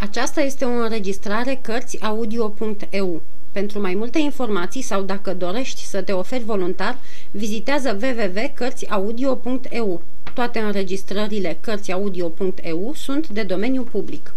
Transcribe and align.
Aceasta 0.00 0.40
este 0.40 0.64
o 0.64 0.68
înregistrare 0.68 1.58
Cărțiaudio.eu. 1.62 3.22
Pentru 3.52 3.80
mai 3.80 3.94
multe 3.94 4.18
informații 4.18 4.82
sau 4.82 5.02
dacă 5.02 5.34
dorești 5.34 5.84
să 5.84 6.02
te 6.02 6.12
oferi 6.12 6.44
voluntar, 6.44 6.98
vizitează 7.30 7.98
www.cărțiaudio.eu. 8.02 10.02
Toate 10.34 10.58
înregistrările 10.58 11.58
Cărțiaudio.eu 11.60 12.92
sunt 12.94 13.28
de 13.28 13.42
domeniu 13.42 13.82
public. 13.82 14.34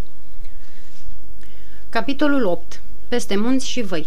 Capitolul 1.89 2.45
8. 2.45 2.81
Peste 3.07 3.37
munți 3.37 3.67
și 3.67 3.81
văi 3.81 4.05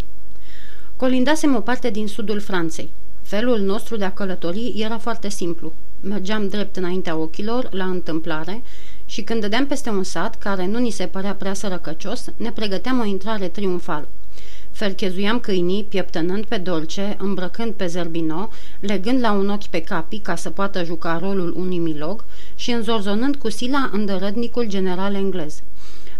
Colindasem 0.96 1.55
o 1.55 1.61
parte 1.61 1.91
din 1.91 2.07
sudul 2.07 2.41
Franței. 2.41 2.91
Felul 3.23 3.59
nostru 3.59 3.96
de 3.96 4.05
a 4.05 4.12
călători 4.12 4.73
era 4.77 4.98
foarte 4.98 5.29
simplu. 5.29 5.73
Mergeam 6.00 6.48
drept 6.48 6.77
înaintea 6.77 7.16
ochilor, 7.16 7.68
la 7.73 7.84
întâmplare, 7.84 8.62
și 9.14 9.22
când 9.22 9.40
dădeam 9.40 9.66
peste 9.66 9.90
un 9.90 10.02
sat, 10.02 10.38
care 10.38 10.66
nu 10.66 10.78
ni 10.78 10.90
se 10.90 11.06
părea 11.06 11.34
prea 11.34 11.54
sărăcăcios, 11.54 12.24
ne 12.36 12.50
pregăteam 12.52 13.00
o 13.00 13.05
intrare 13.05 13.48
triumfală. 13.48 14.09
Ferchezuiam 14.70 15.41
câinii, 15.41 15.84
pieptănând 15.84 16.45
pe 16.45 16.56
dolce, 16.56 17.16
îmbrăcând 17.19 17.72
pe 17.72 17.86
zerbino, 17.86 18.48
legând 18.80 19.20
la 19.20 19.32
un 19.32 19.48
ochi 19.48 19.66
pe 19.66 19.80
capi 19.80 20.19
ca 20.19 20.34
să 20.34 20.50
poată 20.50 20.84
juca 20.84 21.19
rolul 21.19 21.55
unui 21.56 21.78
milog 21.78 22.24
și 22.55 22.70
înzorzonând 22.70 23.36
cu 23.36 23.50
sila 23.50 23.91
îndărădnicul 23.92 24.66
general 24.69 25.14
englez. 25.14 25.62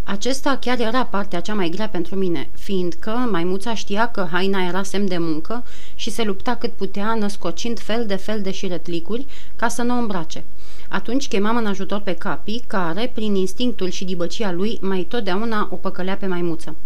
Acesta 0.07 0.57
chiar 0.57 0.81
era 0.81 1.05
partea 1.05 1.41
cea 1.41 1.55
mai 1.55 1.69
grea 1.69 1.89
pentru 1.89 2.15
mine, 2.15 2.49
fiindcă 2.59 3.11
maimuța 3.11 3.75
știa 3.75 4.07
că 4.07 4.29
haina 4.31 4.67
era 4.67 4.83
semn 4.83 5.09
de 5.09 5.19
muncă 5.19 5.65
și 5.95 6.11
se 6.11 6.23
lupta 6.23 6.57
cât 6.57 6.73
putea, 6.73 7.15
născocind 7.15 7.79
fel 7.79 8.07
de 8.07 8.15
fel 8.15 8.43
de 8.43 8.51
șiretlicuri 8.51 9.27
ca 9.57 9.69
să 9.69 9.83
nu 9.83 9.95
o 9.95 9.99
îmbrace. 9.99 10.45
Atunci 10.89 11.29
chemam 11.29 11.57
în 11.57 11.67
ajutor 11.67 12.01
pe 12.01 12.15
Capi, 12.15 12.63
care, 12.67 13.11
prin 13.15 13.35
instinctul 13.35 13.89
și 13.89 14.05
dibăcia 14.05 14.53
lui, 14.53 14.79
mai 14.81 15.07
totdeauna 15.09 15.69
o 15.71 15.77
păcălea 15.77 16.17
pe 16.17 16.27
maimuță. 16.27 16.77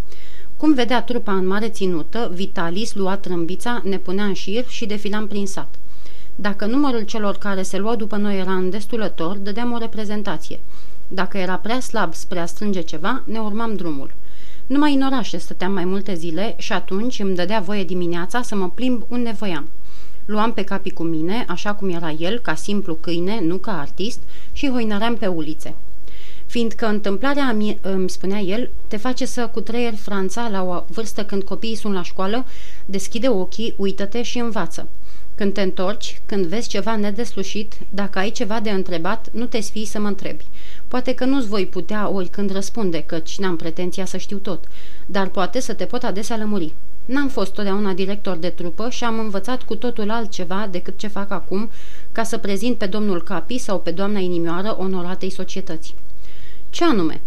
Cum 0.57 0.75
vedea 0.75 1.03
trupa 1.03 1.33
în 1.33 1.47
mare 1.47 1.69
ținută, 1.69 2.31
Vitalis 2.35 2.95
lua 2.95 3.17
trâmbița, 3.17 3.81
ne 3.85 3.99
punea 3.99 4.25
în 4.25 4.35
șir 4.35 4.65
și 4.69 4.87
defilam 4.87 5.27
prin 5.27 5.47
sat. 5.47 5.75
Dacă 6.41 6.67
numărul 6.67 7.03
celor 7.03 7.37
care 7.37 7.63
se 7.63 7.79
luau 7.79 7.97
după 7.97 8.17
noi 8.17 8.39
era 8.39 8.53
îndestulător, 8.53 9.37
dădeam 9.37 9.73
o 9.73 9.79
reprezentație. 9.79 10.61
Dacă 11.09 11.39
era 11.39 11.55
prea 11.55 11.81
slab 11.81 12.15
spre 12.15 12.39
a 12.39 12.47
strânge 12.47 12.81
ceva, 12.81 13.23
ne 13.25 13.39
urmam 13.39 13.75
drumul. 13.75 14.15
Numai 14.67 14.95
în 14.95 15.03
orașe 15.03 15.39
stăteam 15.39 15.73
mai 15.73 15.85
multe 15.85 16.15
zile 16.15 16.55
și 16.59 16.73
atunci 16.73 17.19
îmi 17.19 17.35
dădea 17.35 17.61
voie 17.61 17.85
dimineața 17.85 18.43
să 18.43 18.55
mă 18.55 18.71
plimb 18.71 19.03
unde 19.09 19.31
voiam. 19.39 19.69
Luam 20.25 20.53
pe 20.53 20.63
capi 20.63 20.91
cu 20.91 21.03
mine, 21.03 21.45
așa 21.49 21.75
cum 21.75 21.89
era 21.89 22.11
el, 22.11 22.39
ca 22.39 22.55
simplu 22.55 22.95
câine, 22.95 23.41
nu 23.41 23.57
ca 23.57 23.81
artist, 23.81 24.21
și 24.53 24.71
hoinăream 24.71 25.17
pe 25.17 25.27
ulițe. 25.27 25.75
Fiindcă 26.47 26.87
întâmplarea 26.87 27.53
mie, 27.53 27.79
îmi 27.81 28.11
spunea 28.11 28.39
el, 28.39 28.71
te 28.87 28.97
face 28.97 29.27
să 29.27 29.47
cutreieri 29.47 29.97
Franța 29.97 30.49
la 30.49 30.63
o 30.63 30.85
vârstă 30.89 31.25
când 31.25 31.43
copiii 31.43 31.75
sunt 31.75 31.95
la 31.95 32.03
școală, 32.03 32.45
deschide 32.87 33.29
ochii, 33.29 33.75
uită-te 33.77 34.23
și 34.23 34.39
învață. 34.39 34.89
Când 35.39 35.53
te 35.53 35.61
întorci, 35.61 36.21
când 36.27 36.47
vezi 36.47 36.69
ceva 36.69 36.97
nedeslușit, 36.97 37.75
dacă 37.89 38.19
ai 38.19 38.31
ceva 38.31 38.61
de 38.61 38.71
întrebat, 38.71 39.29
nu 39.33 39.47
te 39.47 39.61
sfii 39.61 39.85
să 39.85 40.01
mă 40.01 40.09
întrebi. 40.09 40.45
Poate 40.89 41.15
că 41.15 41.25
nu-ți 41.25 41.49
voi 41.49 41.67
putea 41.67 42.09
oricând 42.09 42.53
răspunde, 42.53 43.03
căci 43.03 43.39
n-am 43.39 43.57
pretenția 43.57 44.05
să 44.05 44.17
știu 44.17 44.37
tot, 44.37 44.65
dar 45.07 45.29
poate 45.29 45.61
să 45.61 45.73
te 45.73 45.85
pot 45.85 46.03
adesea 46.03 46.37
lămuri. 46.37 46.75
N-am 47.05 47.29
fost 47.29 47.53
totdeauna 47.53 47.93
director 47.93 48.37
de 48.37 48.49
trupă 48.49 48.91
și 48.91 49.05
am 49.05 49.19
învățat 49.19 49.63
cu 49.63 49.75
totul 49.75 50.11
altceva 50.11 50.69
decât 50.71 50.99
ce 50.99 51.07
fac 51.07 51.31
acum 51.31 51.71
ca 52.13 52.23
să 52.23 52.39
prezint 52.39 52.79
pe 52.79 52.87
domnul 52.87 53.23
Capi 53.23 53.59
sau 53.59 53.81
pe 53.81 53.91
doamna 53.91 54.19
inimioară 54.19 54.77
onoratei 54.79 55.31
societăți. 55.31 55.95
Ce 56.71 56.85
anume? 56.85 57.21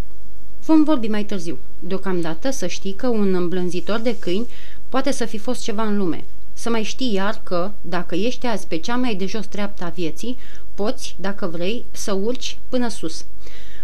Vom 0.66 0.84
vorbi 0.84 1.08
mai 1.08 1.23
târziu. 1.23 1.58
Deocamdată 1.80 2.50
să 2.50 2.68
știi 2.68 2.94
că 2.94 3.08
un 3.08 3.34
îmblânzitor 3.34 4.00
de 4.00 4.16
câini 4.20 4.48
poate 4.90 5.12
să 5.12 5.25
fi 5.25 5.38
fost 5.38 5.62
ceva 5.62 5.84
în 5.84 5.98
lume. 5.98 6.23
Să 6.62 6.70
mai 6.70 6.84
știi 6.84 7.14
iar 7.14 7.40
că, 7.44 7.72
dacă 7.81 8.16
ești 8.16 8.46
azi 8.46 8.68
pe 8.68 8.78
cea 8.78 8.96
mai 8.96 9.16
de 9.16 9.25
jos 9.25 9.46
treaptă 9.46 9.84
a 9.84 9.90
vieții, 9.90 10.38
poți, 10.74 11.16
dacă 11.19 11.47
vrei, 11.47 11.85
să 11.91 12.13
urci 12.13 12.58
până 12.69 12.88
sus. 12.88 13.25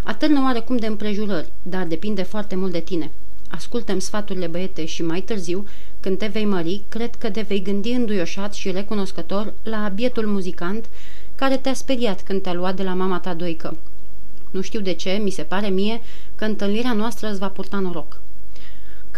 Atârnă 0.04 0.42
oarecum 0.44 0.78
de 0.78 0.86
împrejurări, 0.86 1.52
dar 1.64 1.86
depinde 1.86 2.24
foarte 2.24 2.56
mult 2.56 2.72
de 2.72 2.80
tine. 2.80 3.12
Ascultăm 3.50 4.00
sfaturile 4.00 4.48
băiete 4.48 4.86
și 4.86 5.04
mai 5.04 5.22
târziu, 5.22 5.66
când 6.00 6.18
te 6.18 6.28
vei 6.28 6.46
mări, 6.46 6.82
cred 6.90 7.16
că 7.16 7.30
te 7.30 7.42
vei 7.42 7.62
gândi 7.62 7.92
înduioșat 7.92 8.54
și 8.54 8.72
recunoscător 8.72 9.54
la 9.64 9.92
bietul 9.96 10.28
muzicant 10.28 10.86
care 11.36 11.58
te-a 11.58 11.74
speriat 11.74 12.22
când 12.22 12.42
te-a 12.42 12.54
luat 12.54 12.76
de 12.76 12.84
la 12.84 12.94
mama 12.94 13.20
ta 13.20 13.34
doică. 13.34 13.78
Nu 14.52 14.62
știu 14.62 14.80
de 14.80 14.94
ce, 14.94 15.12
mi 15.12 15.30
se 15.30 15.44
pare 15.44 15.68
mie 15.68 16.02
că 16.36 16.46
întâlnirea 16.46 16.94
noastră 16.94 17.30
îți 17.30 17.40
va 17.40 17.50
purta 17.50 17.80
noroc. 17.80 18.20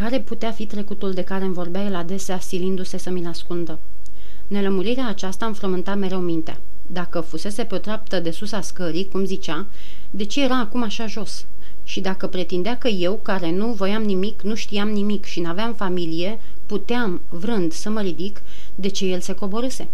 Care 0.03 0.19
putea 0.19 0.51
fi 0.51 0.65
trecutul 0.65 1.13
de 1.13 1.21
care 1.21 1.43
îmi 1.43 1.53
vorbea 1.53 1.83
el 1.83 1.95
adesea, 1.95 2.39
silindu-se 2.39 2.97
să 2.97 3.09
mi-l 3.09 3.27
ascundă? 3.27 3.79
Nelămurirea 4.47 5.07
aceasta 5.07 5.45
îmi 5.45 5.55
frământa 5.55 5.95
mereu 5.95 6.19
mintea. 6.19 6.59
Dacă 6.87 7.19
fusese 7.19 7.63
pe 7.63 7.75
o 7.75 7.77
treaptă 7.77 8.19
de 8.19 8.31
sus 8.31 8.51
a 8.51 8.61
scării, 8.61 9.07
cum 9.07 9.25
zicea, 9.25 9.65
de 10.09 10.23
ce 10.23 10.43
era 10.43 10.59
acum 10.59 10.83
așa 10.83 11.07
jos? 11.07 11.45
Și 11.83 11.99
dacă 11.99 12.27
pretindea 12.27 12.77
că 12.77 12.88
eu, 12.88 13.15
care 13.15 13.51
nu 13.51 13.67
voiam 13.67 14.03
nimic, 14.03 14.41
nu 14.41 14.55
știam 14.55 14.89
nimic 14.89 15.25
și 15.25 15.39
n-aveam 15.39 15.73
familie, 15.73 16.39
puteam, 16.65 17.21
vrând, 17.29 17.71
să 17.71 17.89
mă 17.89 18.01
ridic, 18.01 18.41
de 18.75 18.88
ce 18.88 19.05
el 19.05 19.19
se 19.19 19.33
coborâse? 19.33 19.88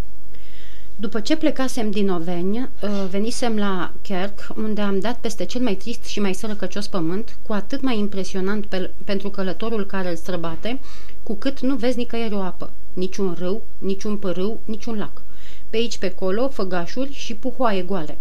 După 0.98 1.20
ce 1.20 1.36
plecasem 1.36 1.92
din 1.92 2.10
Oveni, 2.10 2.58
uh, 2.60 3.06
venisem 3.10 3.58
la 3.58 3.94
Kerk, 4.02 4.48
unde 4.58 4.82
am 4.82 5.00
dat 5.00 5.18
peste 5.18 5.46
cel 5.46 5.62
mai 5.62 5.76
trist 5.76 6.04
și 6.04 6.20
mai 6.20 6.34
sărăcăcios 6.34 6.88
pământ, 6.88 7.38
cu 7.48 7.54
atât 7.54 7.82
mai 7.82 7.98
impresionant 7.98 8.66
pe, 8.66 8.90
pentru 9.04 9.30
călătorul 9.30 9.86
care 9.86 10.10
îl 10.10 10.16
străbate, 10.16 10.80
cu 11.24 11.34
cât 11.34 11.60
nu 11.60 11.76
vezi 11.76 11.98
nicăieri 11.98 12.34
o 12.34 12.40
apă, 12.40 12.70
niciun 12.94 13.36
râu, 13.40 13.62
niciun 13.78 14.18
părâu, 14.18 14.60
niciun 14.66 14.98
lac. 14.98 15.22
Pe 15.70 15.78
aici, 15.78 15.98
pe 15.98 16.10
colo, 16.10 16.48
făgașuri 16.48 17.14
și 17.14 17.34
puhoaie 17.34 17.82
goale. 17.82 18.18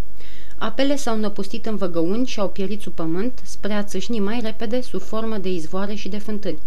Apele 0.59 0.97
s-au 0.97 1.19
năpustit 1.19 1.67
în 1.67 1.77
văgăuni 1.77 2.27
și 2.27 2.41
au 2.41 2.49
pierit 2.49 2.81
sub 2.81 2.93
pământ 2.93 3.41
spre 3.43 3.73
a 3.73 3.83
țâșni 3.83 4.19
mai 4.19 4.41
repede 4.43 4.81
sub 4.81 5.01
formă 5.01 5.39
de 5.39 5.49
izvoare 5.49 5.95
și 5.95 6.09
de 6.09 6.19
fântâni. 6.19 6.59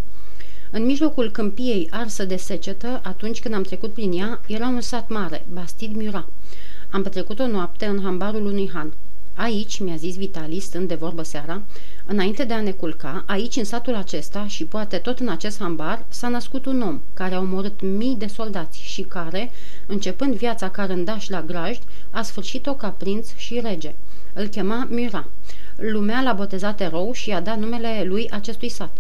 În 0.72 0.86
mijlocul 0.86 1.32
câmpiei 1.32 1.88
arsă 1.92 2.26
de 2.26 2.36
secetă, 2.36 3.00
atunci 3.04 3.40
când 3.40 3.54
am 3.54 3.62
trecut 3.62 3.94
prin 3.94 4.12
ea, 4.12 4.42
era 4.48 4.68
un 4.68 4.82
sat 4.82 5.10
mare, 5.10 5.46
Bastid 5.54 5.96
Mura. 5.96 6.26
Am 6.92 7.04
petrecut 7.04 7.40
o 7.40 7.48
noapte 7.48 7.86
în 7.86 8.02
hambarul 8.04 8.46
unui 8.46 8.70
han. 8.74 8.94
Aici, 9.36 9.80
mi-a 9.80 9.96
zis 9.96 10.16
Vitalis, 10.16 10.64
stând 10.64 10.88
de 10.88 10.96
vorbă 10.96 11.24
seara, 11.24 11.62
înainte 12.06 12.44
de 12.44 12.54
a 12.54 12.62
ne 12.62 12.72
culca, 12.72 13.24
aici, 13.28 13.56
în 13.56 13.64
satul 13.64 13.96
acesta 13.96 14.48
și 14.48 14.66
poate 14.66 14.98
tot 14.98 15.20
în 15.20 15.30
acest 15.30 15.60
hambar, 15.60 16.06
s-a 16.10 16.28
născut 16.28 16.66
un 16.66 16.82
om 16.82 17.02
care 17.14 17.36
a 17.36 17.40
omorât 17.40 17.82
mii 17.82 18.16
de 18.16 18.28
soldați 18.28 18.82
și 18.82 19.02
care, 19.02 19.52
începând 19.86 20.36
viața 20.36 20.70
ca 20.70 20.86
rândaș 20.86 21.30
la 21.30 21.42
grajd, 21.42 21.80
a 22.12 22.22
sfârșit-o 22.22 22.74
ca 22.74 22.90
prinț 22.90 23.36
și 23.36 23.60
rege. 23.60 23.94
Îl 24.34 24.48
chema 24.48 24.88
Mura. 24.90 25.26
Lumea 25.76 26.22
l-a 26.22 26.34
botezat 26.34 26.82
erou 26.82 27.12
și 27.14 27.30
i-a 27.30 27.42
dat 27.42 27.60
numele 27.60 28.04
lui 28.06 28.30
acestui 28.30 28.70
sat. 28.70 28.98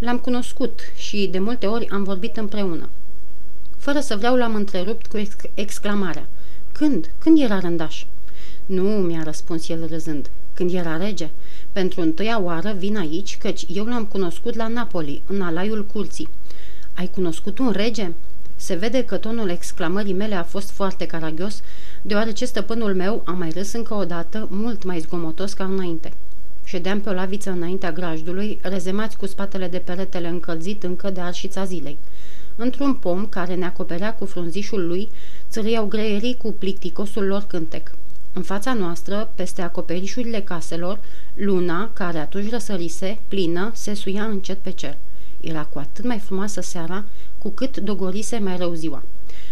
L-am 0.00 0.18
cunoscut 0.18 0.80
și 0.96 1.28
de 1.30 1.38
multe 1.38 1.66
ori 1.66 1.88
am 1.88 2.02
vorbit 2.02 2.36
împreună. 2.36 2.88
Fără 3.76 4.00
să 4.00 4.16
vreau 4.16 4.36
l-am 4.36 4.54
întrerupt 4.54 5.06
cu 5.06 5.16
ex- 5.16 5.34
exclamarea. 5.54 6.26
Când? 6.72 7.10
Când 7.18 7.40
era 7.40 7.58
rândaș? 7.58 8.04
Nu, 8.66 8.82
mi-a 8.82 9.22
răspuns 9.22 9.68
el 9.68 9.86
râzând. 9.86 10.30
Când 10.54 10.74
era 10.74 10.96
rege? 10.96 11.30
Pentru 11.72 12.00
întâia 12.00 12.40
oară 12.40 12.72
vin 12.78 12.96
aici, 12.96 13.38
căci 13.38 13.64
eu 13.68 13.84
l-am 13.84 14.04
cunoscut 14.04 14.54
la 14.54 14.68
Napoli, 14.68 15.22
în 15.26 15.42
alaiul 15.42 15.86
curții. 15.86 16.28
Ai 16.94 17.06
cunoscut 17.06 17.58
un 17.58 17.70
rege? 17.70 18.12
Se 18.56 18.74
vede 18.74 19.04
că 19.04 19.16
tonul 19.16 19.48
exclamării 19.48 20.12
mele 20.12 20.34
a 20.34 20.42
fost 20.42 20.70
foarte 20.70 21.06
caragios, 21.06 21.62
deoarece 22.02 22.44
stăpânul 22.44 22.94
meu 22.94 23.22
a 23.24 23.30
mai 23.30 23.50
râs 23.50 23.72
încă 23.72 23.94
o 23.94 24.04
dată, 24.04 24.48
mult 24.50 24.84
mai 24.84 24.98
zgomotos 24.98 25.52
ca 25.52 25.64
înainte. 25.64 26.12
Ședeam 26.70 27.00
pe 27.00 27.08
o 27.08 27.12
laviță 27.12 27.50
înaintea 27.50 27.92
grajdului, 27.92 28.58
rezemați 28.62 29.16
cu 29.16 29.26
spatele 29.26 29.68
de 29.68 29.78
peretele 29.78 30.28
încălzit 30.28 30.82
încă 30.82 31.10
de 31.10 31.20
arșița 31.20 31.64
zilei. 31.64 31.98
Într-un 32.56 32.94
pom 32.94 33.26
care 33.26 33.54
ne 33.54 33.64
acoperea 33.64 34.14
cu 34.14 34.24
frunzișul 34.24 34.86
lui, 34.86 35.08
țâriau 35.48 35.86
greierii 35.86 36.36
cu 36.36 36.52
plicticosul 36.52 37.24
lor 37.26 37.42
cântec. 37.42 37.90
În 38.32 38.42
fața 38.42 38.74
noastră, 38.74 39.30
peste 39.34 39.62
acoperișurile 39.62 40.40
caselor, 40.40 40.98
luna, 41.34 41.90
care 41.92 42.18
atunci 42.18 42.50
răsărise, 42.50 43.18
plină, 43.28 43.70
se 43.74 43.94
suia 43.94 44.24
încet 44.24 44.58
pe 44.58 44.70
cer. 44.70 44.96
Era 45.40 45.62
cu 45.62 45.78
atât 45.78 46.04
mai 46.04 46.18
frumoasă 46.18 46.60
seara, 46.60 47.04
cu 47.38 47.48
cât 47.48 47.76
dogorise 47.76 48.38
mai 48.38 48.56
rău 48.56 48.72
ziua. 48.72 49.02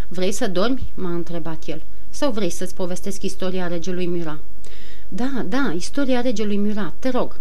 Vrei 0.08 0.32
să 0.32 0.48
dormi?" 0.48 0.92
m-a 0.94 1.14
întrebat 1.14 1.62
el. 1.66 1.82
Sau 2.10 2.30
vrei 2.30 2.50
să-ți 2.50 2.74
povestesc 2.74 3.22
istoria 3.22 3.66
regelui 3.66 4.06
Mira?" 4.06 4.38
Da, 5.08 5.44
da, 5.48 5.72
istoria 5.76 6.20
regelui 6.20 6.56
Mira, 6.56 6.92
te 6.98 7.08
rog." 7.08 7.36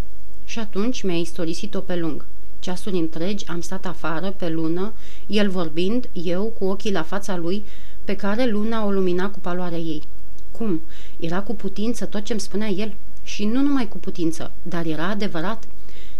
Și 0.45 0.59
atunci 0.59 1.01
mi-a 1.01 1.17
istorisit-o 1.17 1.79
pe 1.79 1.95
lung. 1.95 2.25
Ceasuri 2.59 2.97
întregi 2.97 3.47
am 3.47 3.61
stat 3.61 3.85
afară, 3.85 4.31
pe 4.31 4.49
lună, 4.49 4.93
el 5.27 5.49
vorbind, 5.49 6.09
eu 6.13 6.53
cu 6.59 6.65
ochii 6.65 6.91
la 6.91 7.03
fața 7.03 7.37
lui, 7.37 7.63
pe 8.03 8.15
care 8.15 8.45
luna 8.45 8.85
o 8.85 8.91
lumina 8.91 9.29
cu 9.29 9.39
paloarea 9.39 9.77
ei. 9.77 10.01
Cum? 10.51 10.81
Era 11.19 11.41
cu 11.41 11.55
putință 11.55 12.05
tot 12.05 12.23
ce-mi 12.23 12.39
spunea 12.39 12.67
el? 12.67 12.93
Și 13.23 13.45
nu 13.45 13.61
numai 13.61 13.87
cu 13.87 13.97
putință, 13.97 14.51
dar 14.63 14.85
era 14.85 15.07
adevărat? 15.07 15.63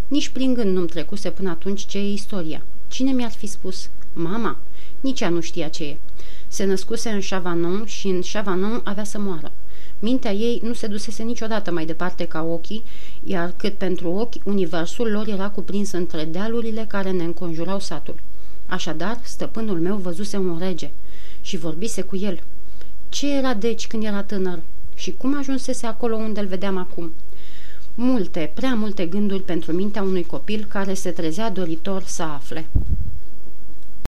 Nici 0.08 0.30
prin 0.30 0.54
gând 0.54 0.76
nu-mi 0.76 0.88
trecuse 0.88 1.30
până 1.30 1.50
atunci 1.50 1.86
ce 1.86 1.98
e 1.98 2.12
istoria. 2.12 2.62
Cine 2.88 3.12
mi-ar 3.12 3.32
fi 3.32 3.48
spus? 3.48 3.90
Mama? 4.14 4.58
Nici 5.00 5.22
ea 5.22 5.30
nu 5.30 5.42
știa 5.42 5.68
ce 5.68 5.84
e. 5.84 5.98
Se 6.48 6.64
născuse 6.64 7.10
în 7.10 7.22
Chavanon 7.30 7.86
și 7.86 8.08
în 8.08 8.22
Chavanon 8.32 8.82
avea 8.84 9.04
să 9.04 9.20
moară. 9.20 9.52
Mintea 10.00 10.32
ei 10.32 10.60
nu 10.64 10.74
se 10.74 10.88
dusese 10.88 11.24
niciodată 11.24 11.72
mai 11.72 11.86
departe 11.86 12.26
ca 12.26 12.44
ochii, 12.44 12.84
iar 13.24 13.54
cât 13.58 13.74
pentru 13.74 14.10
ochi, 14.12 14.34
universul 14.44 15.12
lor 15.12 15.28
era 15.28 15.50
cuprins 15.50 15.92
între 15.92 16.26
dealurile 16.26 16.86
care 16.88 17.12
ne 17.12 17.24
înconjurau 17.24 17.80
satul. 17.80 18.20
Așadar, 18.68 19.20
stăpânul 19.24 19.80
meu 19.80 19.96
văzuse 19.96 20.38
un 20.38 20.58
rege 20.60 20.92
și 21.42 21.58
vorbise 21.58 22.02
cu 22.02 22.16
el. 22.16 22.40
Ce 23.10 23.36
era 23.36 23.54
deci 23.54 23.88
când 23.88 24.04
era 24.04 24.24
tânăr 24.24 24.60
și 24.96 25.14
cum 25.18 25.38
ajunsese 25.38 25.86
acolo 25.86 26.16
unde 26.16 26.40
îl 26.40 26.48
vedeam 26.48 26.78
acum? 26.78 27.12
Multe, 27.96 28.52
prea 28.54 28.76
multe 28.76 29.06
gânduri 29.06 29.42
pentru 29.44 29.72
mintea 29.72 30.02
unui 30.02 30.24
copil 30.24 30.66
care 30.70 30.94
se 30.94 31.12
trezea 31.12 31.50
doritor 31.50 32.04
să 32.04 32.24
afle. 32.24 32.66